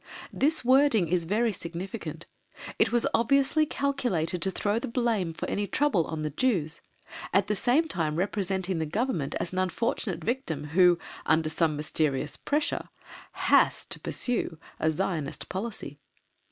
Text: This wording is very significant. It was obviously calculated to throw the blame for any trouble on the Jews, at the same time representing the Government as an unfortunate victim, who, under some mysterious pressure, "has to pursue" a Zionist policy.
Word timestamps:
This 0.33 0.65
wording 0.65 1.07
is 1.07 1.25
very 1.25 1.53
significant. 1.53 2.25
It 2.79 2.91
was 2.91 3.05
obviously 3.13 3.67
calculated 3.67 4.41
to 4.41 4.49
throw 4.49 4.79
the 4.79 4.87
blame 4.87 5.31
for 5.31 5.47
any 5.47 5.67
trouble 5.67 6.05
on 6.07 6.23
the 6.23 6.31
Jews, 6.31 6.81
at 7.31 7.45
the 7.45 7.55
same 7.55 7.87
time 7.87 8.15
representing 8.15 8.79
the 8.79 8.87
Government 8.87 9.35
as 9.39 9.53
an 9.53 9.59
unfortunate 9.59 10.23
victim, 10.23 10.69
who, 10.69 10.97
under 11.27 11.49
some 11.49 11.75
mysterious 11.75 12.35
pressure, 12.35 12.89
"has 13.33 13.85
to 13.89 13.99
pursue" 13.99 14.57
a 14.79 14.89
Zionist 14.89 15.49
policy. 15.49 15.99